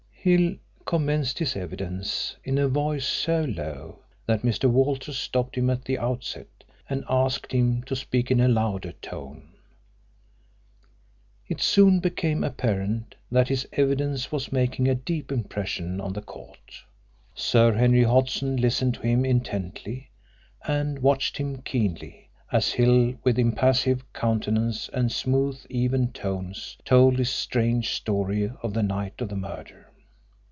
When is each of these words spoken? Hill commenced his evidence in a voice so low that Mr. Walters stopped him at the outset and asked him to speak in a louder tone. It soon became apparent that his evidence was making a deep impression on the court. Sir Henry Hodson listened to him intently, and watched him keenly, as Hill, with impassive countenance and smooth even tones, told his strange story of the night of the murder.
Hill 0.23 0.57
commenced 0.85 1.39
his 1.39 1.55
evidence 1.55 2.35
in 2.43 2.59
a 2.59 2.67
voice 2.67 3.07
so 3.07 3.43
low 3.43 4.03
that 4.27 4.43
Mr. 4.43 4.69
Walters 4.69 5.17
stopped 5.17 5.57
him 5.57 5.67
at 5.71 5.83
the 5.85 5.97
outset 5.97 6.45
and 6.87 7.03
asked 7.09 7.51
him 7.51 7.81
to 7.85 7.95
speak 7.95 8.29
in 8.29 8.39
a 8.39 8.47
louder 8.47 8.91
tone. 9.01 9.49
It 11.47 11.59
soon 11.59 12.01
became 12.01 12.43
apparent 12.43 13.15
that 13.31 13.47
his 13.47 13.67
evidence 13.73 14.31
was 14.31 14.51
making 14.51 14.87
a 14.87 14.93
deep 14.93 15.31
impression 15.31 15.99
on 15.99 16.13
the 16.13 16.21
court. 16.21 16.83
Sir 17.33 17.73
Henry 17.73 18.03
Hodson 18.03 18.57
listened 18.57 18.93
to 18.93 19.01
him 19.01 19.25
intently, 19.25 20.11
and 20.67 20.99
watched 20.99 21.37
him 21.37 21.63
keenly, 21.63 22.29
as 22.51 22.73
Hill, 22.73 23.15
with 23.23 23.39
impassive 23.39 24.03
countenance 24.13 24.87
and 24.89 25.11
smooth 25.11 25.59
even 25.67 26.11
tones, 26.11 26.77
told 26.85 27.17
his 27.17 27.31
strange 27.31 27.89
story 27.95 28.51
of 28.61 28.75
the 28.75 28.83
night 28.83 29.19
of 29.19 29.29
the 29.29 29.35
murder. 29.35 29.87